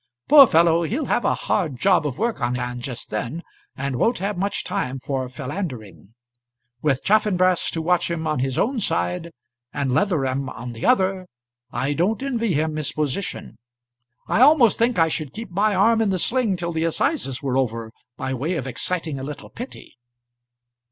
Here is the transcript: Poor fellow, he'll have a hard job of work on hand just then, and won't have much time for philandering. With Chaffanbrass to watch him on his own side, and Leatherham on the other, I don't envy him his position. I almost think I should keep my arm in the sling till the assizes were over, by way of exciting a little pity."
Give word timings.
Poor 0.27 0.47
fellow, 0.47 0.81
he'll 0.81 1.05
have 1.05 1.23
a 1.25 1.35
hard 1.35 1.77
job 1.77 2.07
of 2.07 2.17
work 2.17 2.41
on 2.41 2.55
hand 2.55 2.81
just 2.81 3.11
then, 3.11 3.43
and 3.75 3.97
won't 3.97 4.17
have 4.17 4.35
much 4.35 4.63
time 4.63 4.97
for 4.99 5.29
philandering. 5.29 6.15
With 6.81 7.03
Chaffanbrass 7.03 7.69
to 7.69 7.83
watch 7.83 8.09
him 8.09 8.25
on 8.25 8.39
his 8.39 8.57
own 8.57 8.79
side, 8.79 9.29
and 9.71 9.91
Leatherham 9.91 10.49
on 10.49 10.73
the 10.73 10.87
other, 10.87 11.27
I 11.71 11.93
don't 11.93 12.23
envy 12.23 12.53
him 12.55 12.77
his 12.77 12.91
position. 12.91 13.59
I 14.27 14.41
almost 14.41 14.79
think 14.79 14.97
I 14.97 15.07
should 15.07 15.33
keep 15.33 15.51
my 15.51 15.75
arm 15.75 16.01
in 16.01 16.09
the 16.09 16.17
sling 16.17 16.57
till 16.57 16.71
the 16.71 16.85
assizes 16.85 17.43
were 17.43 17.55
over, 17.57 17.91
by 18.17 18.33
way 18.33 18.55
of 18.55 18.65
exciting 18.65 19.19
a 19.19 19.23
little 19.23 19.49
pity." 19.51 19.99